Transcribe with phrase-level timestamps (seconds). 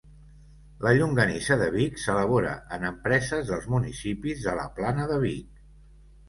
[0.85, 5.63] La Llonganissa de Vic s'elabora en empreses dels municipis de la Plana de Vic.